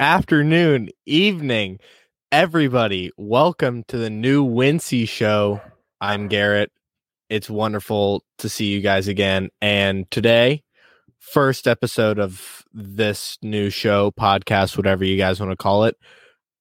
[0.00, 1.78] afternoon, evening,
[2.32, 3.12] everybody.
[3.16, 5.60] Welcome to the new Wincy show.
[6.00, 6.72] I'm Garrett.
[7.30, 9.50] It's wonderful to see you guys again.
[9.60, 10.62] And today,
[11.20, 15.96] first episode of this new show, podcast, whatever you guys want to call it.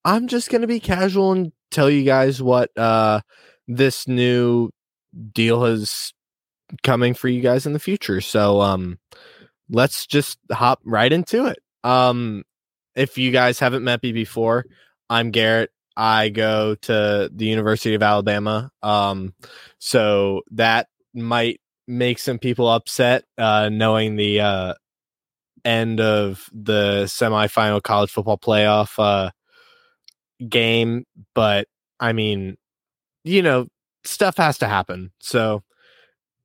[0.06, 3.20] I'm just going to be casual and tell you guys what uh
[3.68, 4.70] this new
[5.32, 6.14] deal is
[6.84, 8.22] coming for you guys in the future.
[8.22, 9.00] So um
[9.70, 11.58] let's just hop right into it.
[11.84, 12.44] Um
[12.96, 14.66] if you guys haven't met me before,
[15.10, 15.72] I'm Garrett.
[15.96, 18.72] I go to the University of Alabama.
[18.82, 19.34] Um,
[19.80, 24.74] so that might make some people upset, uh, knowing the uh,
[25.64, 29.32] end of the semifinal college football playoff uh,
[30.48, 31.06] game.
[31.36, 31.68] But
[32.00, 32.58] I mean,
[33.24, 33.68] you know,
[34.04, 35.12] stuff has to happen.
[35.20, 35.64] So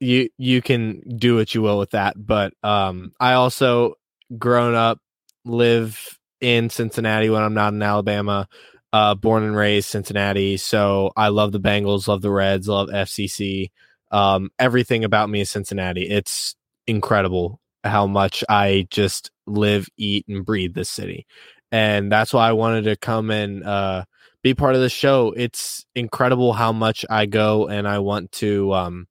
[0.01, 2.15] you you can do what you will with that.
[2.19, 3.95] But um, I also
[4.39, 4.99] grown up,
[5.45, 8.49] live in Cincinnati when I'm not in Alabama.
[8.91, 13.71] Uh, born and raised Cincinnati, so I love the Bengals, love the Reds, love FCC.
[14.11, 16.09] Um, everything about me is Cincinnati.
[16.09, 21.27] It's incredible how much I just live, eat, and breathe this city,
[21.71, 24.05] and that's why I wanted to come and uh,
[24.43, 25.35] be part of the show.
[25.37, 29.07] It's incredible how much I go, and I want to um,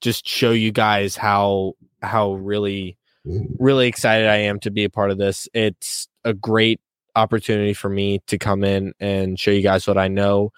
[0.00, 5.10] just show you guys how how really really excited I am to be a part
[5.10, 5.48] of this.
[5.54, 6.80] It's a great
[7.14, 10.52] opportunity for me to come in and show you guys what I know.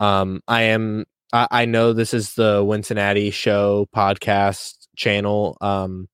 [0.00, 5.56] Um, I am I, I know this is the Wincinnati Show podcast channel.
[5.60, 6.08] Um,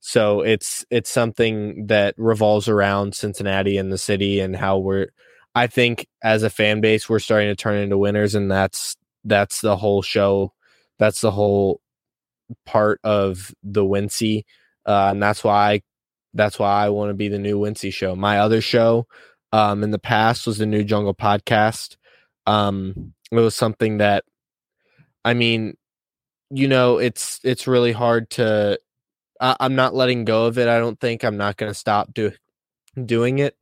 [0.00, 5.08] so it's it's something that revolves around Cincinnati and the city and how we're
[5.54, 9.60] I think as a fan base we're starting to turn into winners and that's that's
[9.60, 10.52] the whole show.
[10.98, 11.80] That's the whole
[12.66, 14.44] part of the Wincy.
[14.90, 15.82] Uh, and that's why
[16.34, 18.16] that's why I want to be the new Wincy show.
[18.16, 19.06] My other show
[19.52, 21.96] um, in the past was the New Jungle podcast.
[22.46, 24.24] Um, it was something that,
[25.24, 25.76] I mean,
[26.50, 28.78] you know, it's it's really hard to.
[29.40, 30.66] I, I'm not letting go of it.
[30.66, 32.32] I don't think I'm not going to stop do,
[33.06, 33.56] doing it,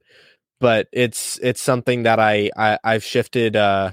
[0.61, 3.93] but it's it's something that I, I I've shifted uh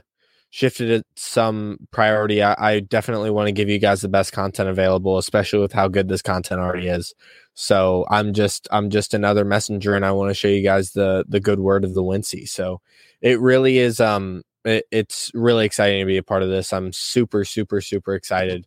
[0.56, 2.42] shifted it some priority.
[2.42, 5.90] I, I definitely want to give you guys the best content available, especially with how
[5.90, 7.14] good this content already is.
[7.56, 11.26] So I'm just I'm just another messenger, and I want to show you guys the
[11.28, 12.48] the good word of the Wincy.
[12.48, 12.80] So
[13.20, 16.72] it really is um it, it's really exciting to be a part of this.
[16.72, 18.66] I'm super super super excited.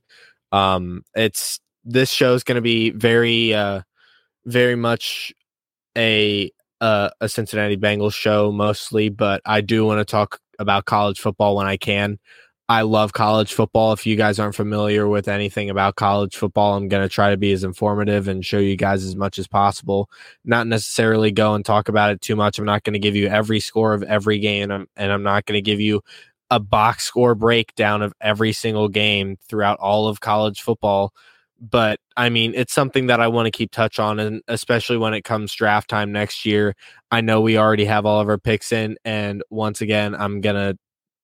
[0.53, 3.81] Um, it's this show is going to be very uh
[4.45, 5.33] very much
[5.97, 6.51] a
[6.83, 11.57] uh, a Cincinnati Bengals show mostly, but I do want to talk about college football
[11.57, 12.19] when I can.
[12.71, 13.95] I love college football.
[13.95, 17.39] If you guys aren't familiar with anything about college football, I'm going to try to
[17.39, 20.11] be as informative and show you guys as much as possible.
[20.45, 22.59] Not necessarily go and talk about it too much.
[22.59, 25.47] I'm not going to give you every score of every game, um, and I'm, not
[25.47, 26.03] going to give you
[26.51, 31.15] a box score breakdown of every single game throughout all of college football.
[31.61, 35.15] But I mean, it's something that I want to keep touch on, and especially when
[35.15, 36.75] it comes draft time next year.
[37.11, 40.77] I know we already have all of our picks in, and once again, I'm gonna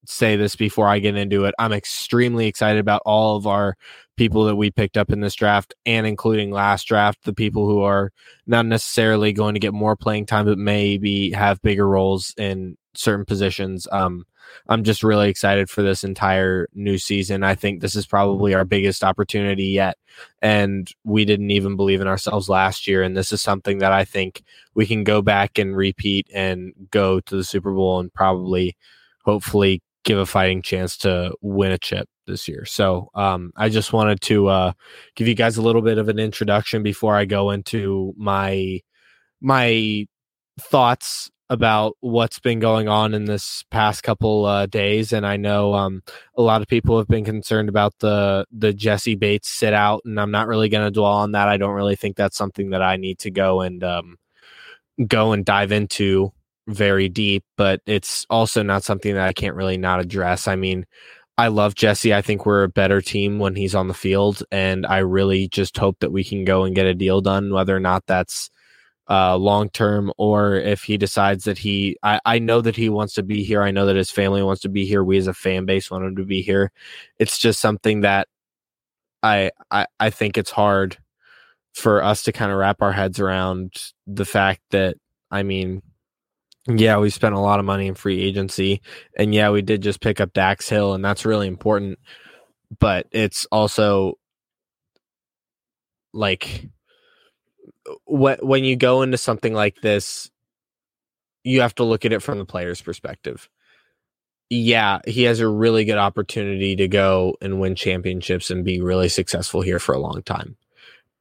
[0.07, 1.55] say this before I get into it.
[1.59, 3.77] I'm extremely excited about all of our
[4.17, 7.81] people that we picked up in this draft and including last draft, the people who
[7.83, 8.11] are
[8.47, 13.25] not necessarily going to get more playing time, but maybe have bigger roles in certain
[13.25, 13.89] positions.
[13.91, 14.25] Um,
[14.69, 17.43] I'm just really excited for this entire new season.
[17.43, 19.99] I think this is probably our biggest opportunity yet.
[20.41, 23.03] And we didn't even believe in ourselves last year.
[23.03, 24.43] And this is something that I think
[24.75, 28.77] we can go back and repeat and go to the Super Bowl and probably,
[29.25, 32.65] hopefully, give a fighting chance to win a chip this year.
[32.65, 34.73] So um, I just wanted to uh,
[35.17, 38.81] give you guys a little bit of an introduction before I go into my
[39.41, 40.07] my
[40.59, 45.15] thoughts about what's been going on in this past couple uh, days.
[45.15, 46.03] And I know um,
[46.37, 50.21] a lot of people have been concerned about the the Jessie Bates sit out, and
[50.21, 51.49] I'm not really going to dwell on that.
[51.49, 54.17] I don't really think that's something that I need to go and um,
[55.09, 56.33] go and dive into
[56.67, 60.49] very deep, but it's also not something that I can't really not address.
[60.49, 60.87] I mean,
[61.37, 62.15] I love Jessie.
[62.15, 65.77] I think we're a better team when he's on the field, and I really just
[65.77, 68.51] hope that we can go and get a deal done, whether or not that's
[69.09, 71.97] uh, long term or if he decides that he.
[72.03, 73.63] I, I know that he wants to be here.
[73.63, 75.05] I know that his family wants to be here.
[75.05, 76.73] We as a fan base want him to be here.
[77.19, 78.29] It's just something that
[79.23, 80.99] I I, I think it's hard
[81.75, 83.75] for us to kind of wrap our heads around
[84.07, 84.97] the fact that
[85.31, 85.83] I mean
[86.67, 88.81] yeah, we spent a lot of money in free agency.
[89.19, 91.99] And yeah, we did just pick up Dax Hill, and that's really important.
[92.79, 94.15] But it's also
[96.13, 96.69] like
[98.07, 100.31] when when you go into something like this,
[101.43, 103.49] you have to look at it from the player's perspective.
[104.51, 109.09] Yeah, he has a really good opportunity to go and win championships and be really
[109.09, 110.57] successful here for a long time.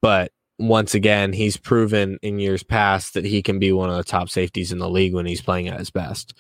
[0.02, 4.04] But once again, he's proven in years past that he can be one of the
[4.04, 6.34] top safeties in the league when he's playing at his best.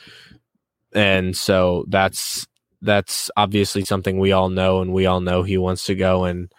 [0.93, 2.45] And so that's
[2.81, 6.51] that's obviously something we all know and we all know he wants to go and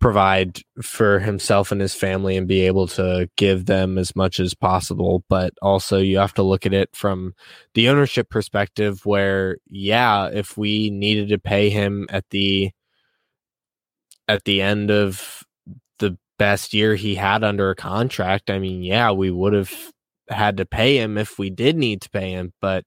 [0.00, 4.54] provide for himself and his family and be able to give them as much as
[4.54, 5.24] possible.
[5.28, 7.34] But also you have to look at it from
[7.74, 12.70] the ownership perspective where yeah if we needed to pay him at the
[14.28, 15.42] at the end of
[15.98, 19.72] the best year he had under a contract i mean yeah we would have
[20.28, 22.84] had to pay him if we did need to pay him but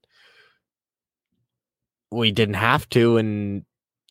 [2.12, 3.18] we didn't have to.
[3.18, 3.66] And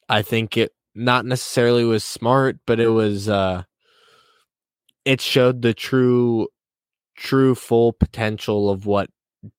[0.08, 3.62] i think it not necessarily was smart, but it was uh
[5.04, 6.48] it showed the true
[7.16, 9.10] true full potential of what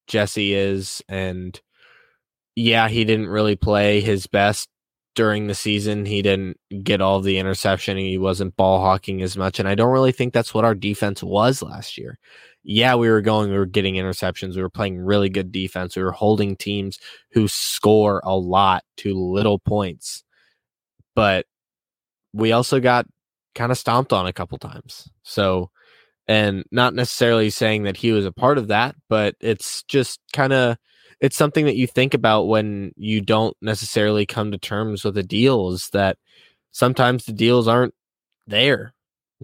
[0.08, 1.60] Jessie is and
[2.56, 4.70] yeah, he didn't really play his best
[5.16, 6.06] during the season.
[6.06, 7.98] He didn't get all the interception.
[7.98, 9.60] He wasn't ball hawking as much.
[9.60, 12.20] And I don't really think that's what our defense was last year.
[12.64, 14.56] Yeah, we were going, we were getting interceptions.
[14.56, 15.96] We were playing really good defense.
[15.96, 17.00] We were holding teams
[17.32, 20.24] who score a lot to little points
[21.16, 21.46] but
[22.34, 23.06] we also got
[23.56, 25.10] kind of stomped on a couple times.
[25.24, 25.70] So,
[26.28, 30.54] and not necessarily saying that he was a part of that, but it's just kind
[30.54, 30.78] of
[31.20, 35.24] it's something that you think about when you don't necessarily come to terms with the
[35.24, 36.18] deals that
[36.72, 37.94] sometimes the deals aren't
[38.48, 38.94] there.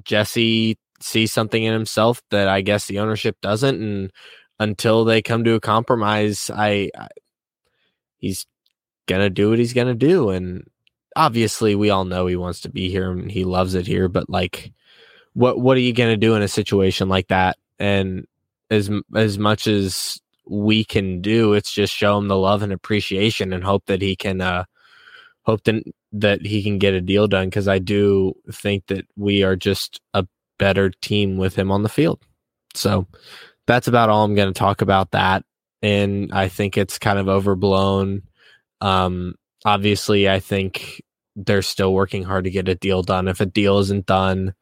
[0.03, 4.11] Jessie sees something in himself that I guess the ownership doesn't and
[4.59, 7.09] until they come to a compromise, I, I
[8.17, 8.47] he's
[9.07, 10.67] going to do what he's going to do and
[11.17, 14.29] obviously we all know he wants to be here and he loves it here, but
[14.29, 14.71] like
[15.33, 17.57] what what are you going to do in a situation like that?
[17.79, 18.25] And
[18.69, 23.51] as as much as we can do, it's just show him the love and appreciation
[23.51, 24.65] and hope that he can uh
[25.43, 25.83] hope that
[26.13, 29.99] that he can get a deal done because I do think that we are just
[30.13, 30.25] a
[30.57, 32.21] better team with him on the field.
[32.73, 33.07] So
[33.65, 35.43] that's about all I'm going to talk about that.
[35.81, 38.23] And I think it's kind of overblown.
[38.81, 39.35] Um,
[39.65, 41.01] obviously, I think
[41.37, 43.27] they're still working hard to get a deal done.
[43.27, 44.53] If a deal isn't done,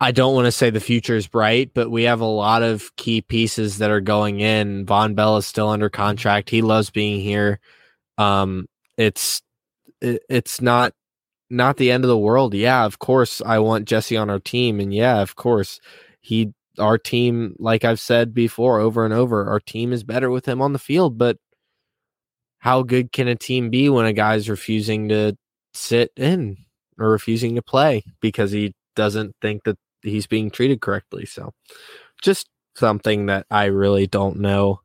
[0.00, 2.94] I don't want to say the future is bright, but we have a lot of
[2.96, 4.86] key pieces that are going in.
[4.86, 6.50] Von Bell is still under contract.
[6.50, 7.58] He loves being here.
[8.16, 9.42] Um, it's
[10.00, 10.92] it, it's not
[11.50, 12.54] not the end of the world.
[12.54, 15.80] Yeah, of course I want Jessie on our team, and yeah, of course
[16.20, 17.56] he our team.
[17.58, 20.78] Like I've said before, over and over, our team is better with him on the
[20.78, 21.18] field.
[21.18, 21.38] But
[22.58, 25.36] how good can a team be when a guy's refusing to
[25.74, 26.56] sit in
[26.98, 31.24] or refusing to play because he doesn't think that he's being treated correctly?
[31.24, 31.52] So,
[32.22, 34.80] just something that I really don't know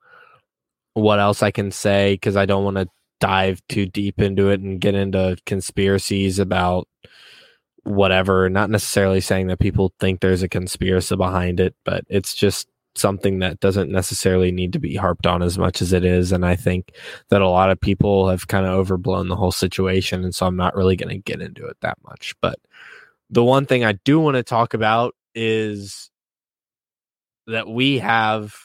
[0.93, 2.87] what else I can say because I don't want to
[3.19, 6.87] dive too deep into it and get into conspiracies about
[7.83, 8.49] whatever.
[8.49, 13.39] Not necessarily saying that people think there's a conspiracy behind it, but it's just something
[13.39, 16.31] that doesn't necessarily need to be harped on as much as it is.
[16.31, 16.93] And I think
[17.29, 20.23] that a lot of people have kind of overblown the whole situation.
[20.23, 22.35] And so I'm not really going to get into it that much.
[22.41, 22.59] But
[23.29, 26.11] the one thing I do want to talk about is
[27.47, 28.55] that we have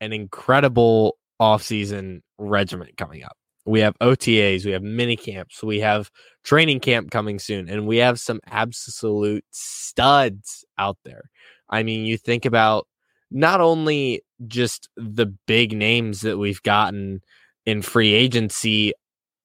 [0.00, 3.36] an incredible offseason regiment coming up.
[3.64, 6.10] We have OTAs, we have mini camps, we have
[6.44, 11.30] training camp coming soon, and we have some absolute studs out there.
[11.68, 12.86] I mean, you think about
[13.30, 17.22] not only just the big names that we've gotten
[17.64, 18.92] in free agency,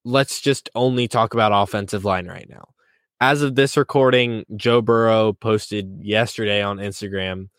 [0.05, 2.69] let's just only talk about offensive line right now.
[3.19, 7.49] As of this recording, Joe Burrow posted yesterday on Instagram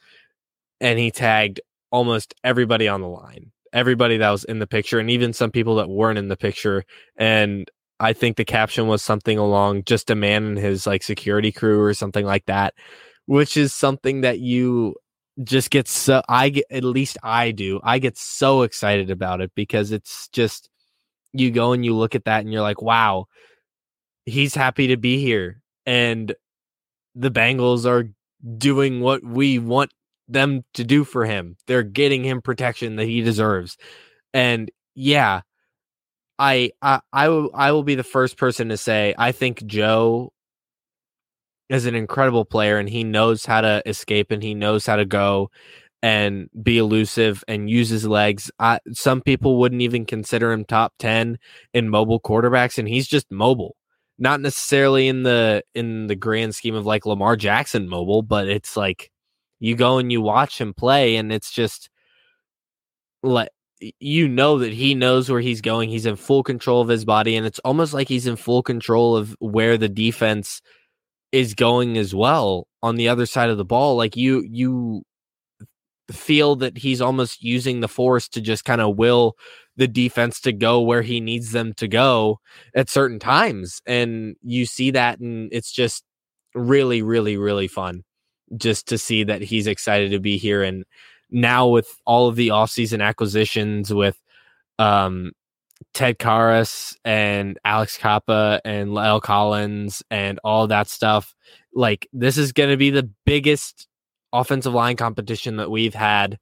[0.80, 1.60] and he tagged
[1.90, 5.76] almost everybody on the line, everybody that was in the picture, and even some people
[5.76, 6.84] that weren't in the picture.
[7.16, 11.52] And I think the caption was something along just a man and his like security
[11.52, 12.74] crew or something like that,
[13.26, 14.96] which is something that you
[15.42, 17.80] just gets so I get at least I do.
[17.82, 20.68] I get so excited about it because it's just
[21.32, 23.26] you go and you look at that and you're like, wow,
[24.26, 25.62] he's happy to be here.
[25.86, 26.34] And
[27.14, 28.08] the Bengals are
[28.58, 29.92] doing what we want
[30.28, 31.56] them to do for him.
[31.66, 33.76] They're getting him protection that he deserves.
[34.34, 35.42] And yeah,
[36.38, 40.32] I I I will I will be the first person to say I think Joe
[41.72, 45.06] is an incredible player and he knows how to escape and he knows how to
[45.06, 45.50] go
[46.02, 48.50] and be elusive and use his legs.
[48.58, 51.38] I, some people wouldn't even consider him top 10
[51.72, 53.76] in mobile quarterbacks and he's just mobile.
[54.18, 58.76] Not necessarily in the in the grand scheme of like Lamar Jackson mobile, but it's
[58.76, 59.10] like
[59.58, 61.88] you go and you watch him play and it's just
[63.22, 63.48] like
[63.98, 65.88] you know that he knows where he's going.
[65.88, 69.16] He's in full control of his body, and it's almost like he's in full control
[69.16, 70.62] of where the defense
[71.32, 73.96] is going as well on the other side of the ball.
[73.96, 75.02] Like you, you
[76.10, 79.34] feel that he's almost using the force to just kind of will
[79.76, 82.38] the defense to go where he needs them to go
[82.74, 83.80] at certain times.
[83.86, 86.04] And you see that, and it's just
[86.54, 88.02] really, really, really fun
[88.56, 90.62] just to see that he's excited to be here.
[90.62, 90.84] And
[91.30, 94.18] now with all of the offseason acquisitions with
[94.78, 95.32] um,
[95.94, 101.34] Ted Karras and Alex Cappa and La'el Collins and all that stuff,
[101.74, 103.88] like this is going to be the biggest
[104.32, 106.38] offensive line competition that we've had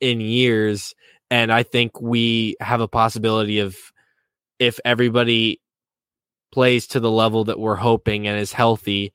[0.00, 0.94] in years.
[1.30, 3.76] And I think we have a possibility of
[4.58, 5.60] if everybody
[6.52, 9.12] plays to the level that we're hoping and is healthy,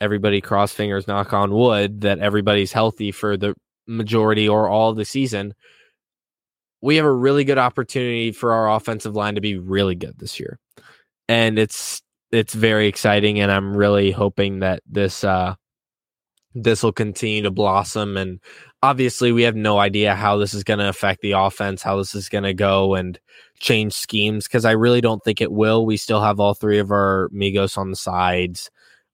[0.00, 3.54] everybody cross fingers, knock on wood, that everybody's healthy for the
[3.86, 5.54] majority or all the season.
[6.84, 10.38] We have a really good opportunity for our offensive line to be really good this
[10.38, 10.58] year.
[11.28, 15.54] And it's it's very exciting and I'm really hoping that this uh
[16.54, 18.16] this will continue to blossom.
[18.16, 18.40] And
[18.82, 22.14] obviously, we have no idea how this is going to affect the offense, how this
[22.14, 23.18] is going to go and
[23.58, 25.84] change schemes because I really don't think it will.
[25.84, 28.70] We still have all three of our Migos on the sides.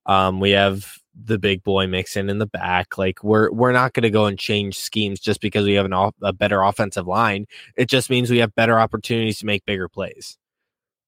[0.06, 2.98] Um, we have the big boy mixing in the back.
[2.98, 5.92] Like we're we're not going to go and change schemes just because we have an
[5.92, 7.46] off, a better offensive line.
[7.76, 10.36] It just means we have better opportunities to make bigger plays.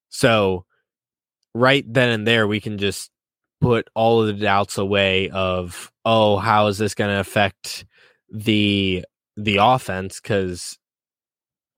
[0.09, 0.65] So
[1.55, 3.11] right then and there, we can just
[3.63, 7.87] put all of the doubts away of oh how is this going to affect
[8.29, 9.05] the
[9.37, 10.77] the offense because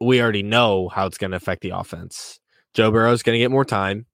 [0.00, 2.40] we already know how it's going to affect the offense
[2.72, 4.06] joe burrow is going to get more time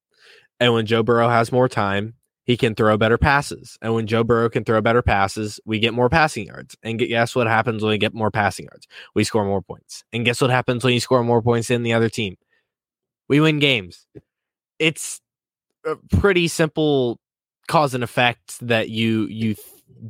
[0.58, 2.14] and when joe burrow has more time
[2.50, 3.78] he can throw better passes.
[3.80, 6.76] And when joe burrow can throw better passes we get more passing yards.
[6.82, 8.88] And guess what happens when we get more passing yards?
[9.14, 10.02] We score more points.
[10.12, 12.36] And guess what happens when you score more points than the other team?
[13.28, 14.04] We win games.
[14.80, 15.20] It's
[15.86, 17.20] a pretty simple
[17.68, 19.54] cause and effect that you you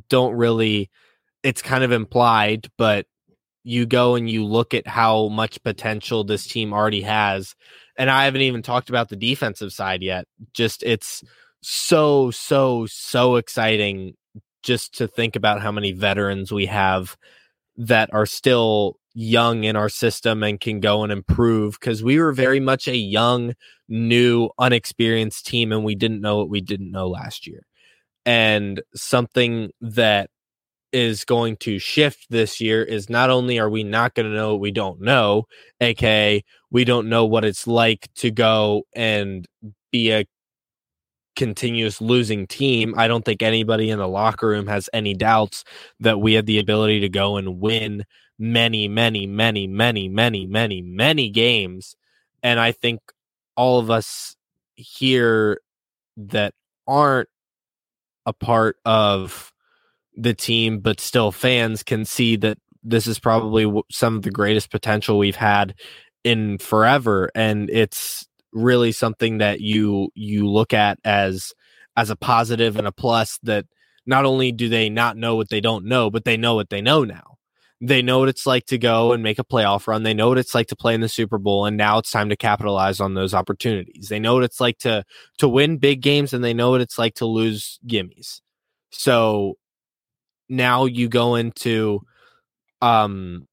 [0.09, 0.89] don't really
[1.43, 3.05] it's kind of implied but
[3.63, 7.53] you go and you look at how much potential this team already has.
[7.99, 10.25] And I haven't even talked about the defensive side yet.
[10.53, 11.23] Just it's
[11.61, 14.13] so so so exciting
[14.63, 17.17] just to think about how many veterans we have
[17.77, 22.31] that are still young in our system and can go and improve because we were
[22.31, 23.53] very much a young,
[23.89, 27.65] new, unexperienced team and we didn't know what we didn't know last year.
[28.25, 30.29] And something that
[30.91, 34.51] is going to shift this year is not only are we not going to know
[34.51, 35.45] what we don't know,
[35.79, 39.45] aka we don't know what it's like to go and
[39.91, 40.25] be a
[41.35, 42.93] continuous losing team.
[42.97, 45.63] I don't think anybody in the locker room has any doubts
[45.99, 48.05] that we have the ability to go and win
[48.37, 51.95] many, many, many, many, many, many, many games.
[52.43, 52.99] And I think
[53.55, 54.35] all of us
[54.75, 55.61] here
[56.17, 56.53] that
[56.87, 57.29] aren't
[58.25, 59.51] a part of
[60.15, 64.71] the team, but still fans can see that this is probably some of the greatest
[64.71, 65.75] potential we've had
[66.23, 67.29] in forever.
[67.35, 71.53] And it's really something that you you look at as
[71.97, 73.65] as a positive and a plus that
[74.05, 76.81] not only do they not know what they don't know, but they know what they
[76.81, 77.37] know now.
[77.83, 80.03] They know what it's like to go and make a playoff run.
[80.03, 82.29] They know what it's like to play in the Super Bowl, and now it's time
[82.29, 84.07] to capitalize on those opportunities.
[84.07, 85.03] They know what it's like to
[85.39, 88.41] to win big games, and they know what it's like to lose gimmies.
[88.91, 89.57] So
[90.47, 92.01] now you go into
[92.81, 93.47] um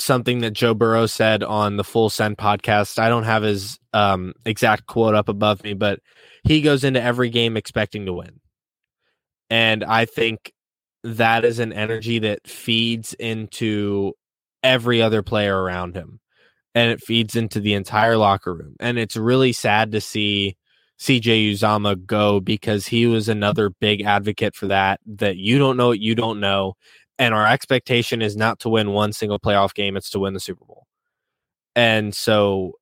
[0.00, 2.98] something that Joe Burrow said on the Full Send podcast.
[2.98, 6.00] I don't have his um, exact quote up above me, but
[6.44, 8.40] he goes into every game expecting to win.
[9.50, 10.52] And I think
[11.04, 14.12] that is an energy that feeds into
[14.62, 16.20] every other player around him
[16.74, 18.76] and it feeds into the entire locker room.
[18.80, 20.56] And it's really sad to see
[21.00, 25.00] CJ Uzomah go because he was another big advocate for that.
[25.06, 26.74] That you don't know what you don't know
[27.18, 30.40] and our expectation is not to win one single playoff game it's to win the
[30.40, 30.86] super bowl
[31.74, 32.72] and so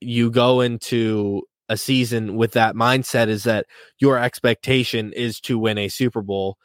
[0.00, 3.66] you go into a season with that mindset is that
[3.98, 6.56] your expectation is to win a super bowl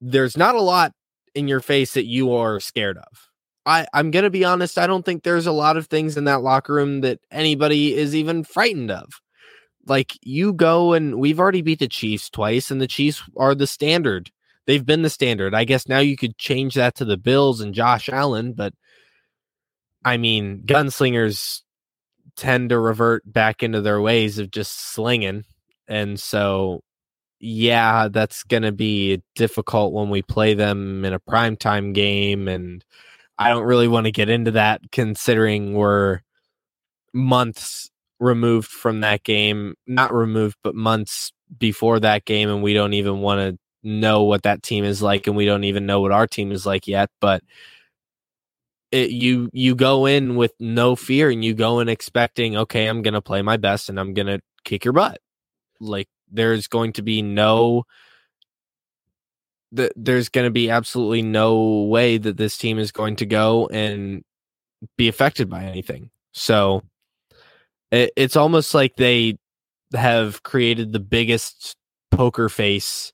[0.00, 0.92] there's not a lot
[1.34, 3.28] in your face that you are scared of
[3.64, 4.78] I, I'm gonna be honest.
[4.78, 8.14] I don't think there's a lot of things in that locker room that anybody is
[8.14, 9.08] even frightened of.
[9.86, 13.66] Like you go and we've already beat the Chiefs twice, and the Chiefs are the
[13.66, 14.30] standard
[14.66, 15.54] they've been the standard.
[15.54, 18.72] I guess now you could change that to the Bills and Josh Allen, but
[20.04, 21.62] I mean, gunslingers
[22.36, 25.44] tend to revert back into their ways of just slinging.
[25.86, 26.82] And so,
[27.38, 32.48] yeah, that's going to be difficult when we play them in a primetime game.
[32.48, 32.84] And
[33.38, 36.20] I don't really want to get into that considering we're
[37.12, 42.94] months removed from that game, not removed, but months before that game, and we don't
[42.94, 46.12] even want to know what that team is like, and we don't even know what
[46.12, 47.10] our team is like yet.
[47.20, 47.42] But
[48.90, 53.02] it, you you go in with no fear, and you go in expecting, okay, I'm
[53.02, 55.18] gonna play my best, and I'm gonna kick your butt.
[55.80, 57.84] Like there's going to be no
[59.72, 63.68] that there's going to be absolutely no way that this team is going to go
[63.68, 64.22] and
[64.98, 66.10] be affected by anything.
[66.32, 66.82] So
[67.90, 69.38] it, it's almost like they
[69.94, 71.74] have created the biggest
[72.10, 73.11] poker face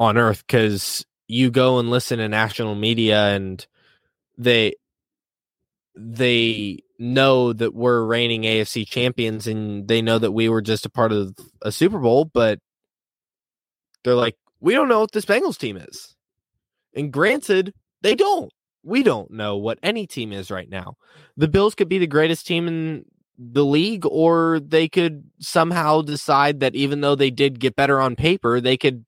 [0.00, 3.66] on earth because you go and listen to national media and
[4.36, 4.74] they
[5.94, 10.90] they know that we're reigning AFC champions and they know that we were just a
[10.90, 12.60] part of a Super Bowl, but
[14.04, 16.14] they're like, we don't know what this Bengals team is.
[16.94, 18.52] And granted, they don't.
[18.84, 20.96] We don't know what any team is right now.
[21.36, 23.04] The Bills could be the greatest team in
[23.38, 28.16] the league, or they could somehow decide that even though they did get better on
[28.16, 29.04] paper, they could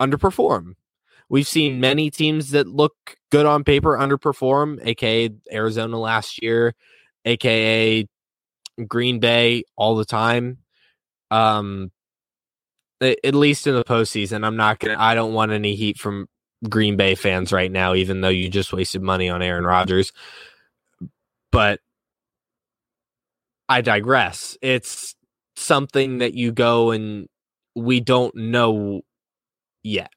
[0.00, 0.74] underperform.
[1.28, 2.94] We've seen many teams that look
[3.30, 6.74] good on paper underperform, aka Arizona last year,
[7.24, 8.06] aka
[8.86, 10.58] Green Bay all the time.
[11.30, 11.90] Um,
[13.00, 14.44] at least in the postseason.
[14.44, 14.96] I'm not gonna.
[14.98, 16.28] I don't want any heat from
[16.68, 20.12] Green Bay fans right now, even though you just wasted money on Aaron Rodgers.
[21.52, 21.80] But
[23.68, 24.56] I digress.
[24.62, 25.14] It's
[25.56, 27.28] something that you go and
[27.74, 29.02] we don't know
[29.82, 30.10] yet.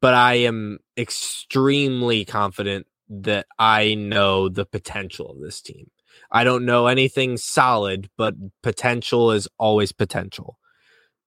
[0.00, 5.90] But I am extremely confident that I know the potential of this team.
[6.30, 10.58] I don't know anything solid, but potential is always potential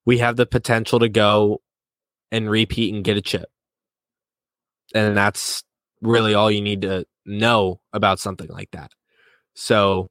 [0.08, 1.62] we have the potential to go
[2.32, 3.50] and repeat and get a chip.
[4.96, 5.64] And that's
[6.02, 8.92] really all you need to know about something like that.
[9.54, 10.10] So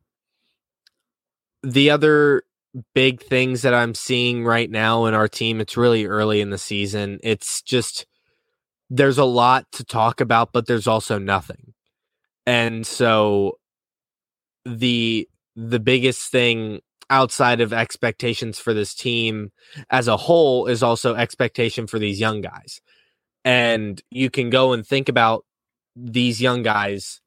[1.62, 2.42] the other
[2.94, 6.58] big things that I'm seeing right now in our team, it's really early in the
[6.58, 7.18] season.
[7.22, 8.06] It's just
[8.90, 11.74] there's a lot to talk about, but there's also nothing.
[12.46, 13.58] And so
[14.64, 19.50] the the biggest thing outside of expectations for this team
[19.90, 22.80] as a whole is also expectation for these young guys.
[23.44, 25.44] And you can go and think about
[25.94, 27.20] these young guys.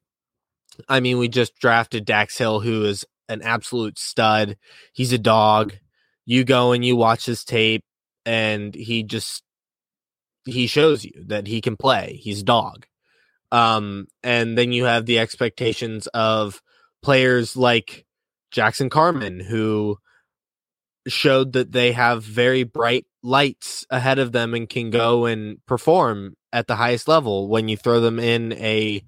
[0.88, 4.56] I mean, we just drafted Dax Hill, who is an absolute stud.
[4.92, 5.74] He's a dog.
[6.26, 7.84] You go and you watch his tape,
[8.26, 9.42] and he just
[10.44, 12.18] he shows you that he can play.
[12.20, 12.86] He's a dog.
[13.52, 16.60] Um, and then you have the expectations of
[17.02, 18.06] players like
[18.50, 19.98] Jackson Carman, who
[21.08, 26.34] showed that they have very bright lights ahead of them and can go and perform
[26.52, 29.02] at the highest level when you throw them in a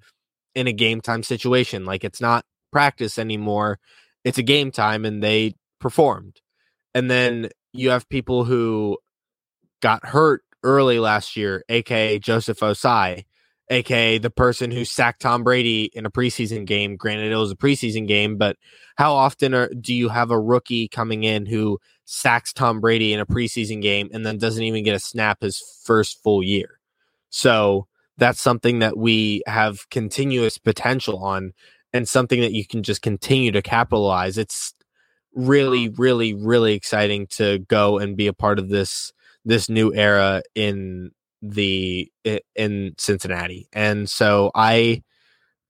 [0.55, 3.79] in a game time situation like it's not practice anymore
[4.23, 6.41] it's a game time and they performed
[6.93, 8.97] and then you have people who
[9.81, 13.25] got hurt early last year aka Joseph Ossai
[13.69, 16.95] aka the person who sacked Tom Brady in a preseason game.
[16.95, 18.57] Granted, it was a preseason game, but
[18.95, 23.19] how often are, do you have a rookie coming in who sacks Tom Brady in
[23.19, 26.79] a preseason game and then doesn't even get a snap his first full year?
[27.29, 31.53] So that's something that we have continuous potential on
[31.93, 34.37] and something that you can just continue to capitalize.
[34.37, 34.73] It's
[35.33, 39.11] really, really, really exciting to go and be a part of this
[39.45, 42.09] this new era in the
[42.55, 43.67] in Cincinnati.
[43.73, 45.03] And so I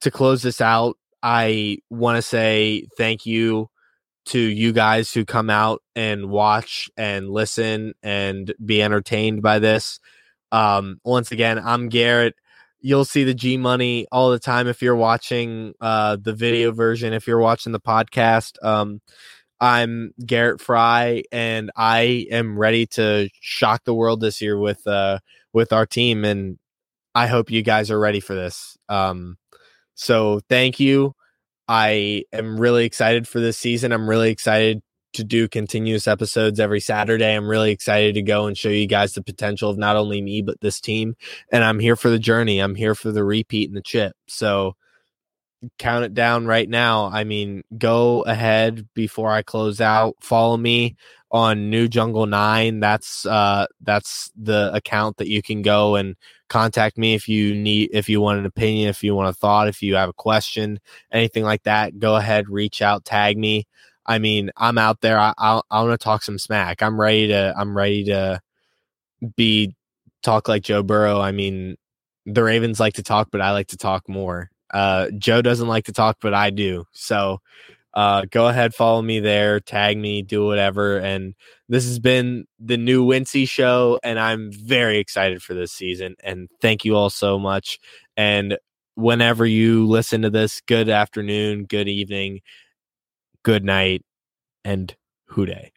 [0.01, 3.69] to close this out, I want to say thank you
[4.25, 9.99] to you guys who come out and watch and listen and be entertained by this.
[10.51, 12.35] Um, once again, I'm Garrett.
[12.85, 17.13] You'll see the G Money all the time if you're watching uh, the video version.
[17.13, 18.99] If you're watching the podcast, um,
[19.61, 25.19] I'm Garrett Fry, and I am ready to shock the world this year with uh,
[25.53, 26.59] with our team, and
[27.15, 28.77] I hope you guys are ready for this.
[28.89, 29.37] Um,
[29.95, 31.15] so thank you.
[31.69, 33.93] I am really excited for this season.
[33.93, 34.81] I'm really excited
[35.13, 37.35] to do continuous episodes every Saturday.
[37.35, 40.41] I'm really excited to go and show you guys the potential of not only me
[40.41, 41.15] but this team.
[41.51, 42.59] And I'm here for the journey.
[42.59, 44.15] I'm here for the repeat and the chip.
[44.27, 44.75] So
[45.77, 47.05] count it down right now.
[47.05, 50.15] I mean, go ahead before I close out.
[50.19, 50.95] Follow me
[51.31, 52.79] on New Jungle Nine.
[52.79, 56.15] That's uh that's the account that you can go and
[56.49, 59.67] contact me if you need if you want an opinion, if you want a thought,
[59.67, 60.79] if you have a question,
[61.11, 61.97] anything like that.
[61.97, 63.65] Go ahead, reach out, tag me.
[64.05, 65.19] I mean, I'm out there.
[65.19, 66.81] I I, I want to talk some smack.
[66.81, 67.53] I'm ready to.
[67.57, 68.41] I'm ready to
[69.35, 69.75] be
[70.21, 71.19] talk like Joe Burrow.
[71.21, 71.77] I mean,
[72.25, 74.49] the Ravens like to talk, but I like to talk more.
[74.73, 76.85] Uh, Joe doesn't like to talk, but I do.
[76.93, 77.39] So
[77.93, 80.97] uh, go ahead, follow me there, tag me, do whatever.
[80.97, 81.35] And
[81.69, 86.15] this has been the new Wincy show, and I'm very excited for this season.
[86.23, 87.77] And thank you all so much.
[88.17, 88.57] And
[88.95, 92.39] whenever you listen to this, good afternoon, good evening,
[93.43, 94.03] good night,
[94.65, 94.95] and
[95.27, 95.72] Who Dey.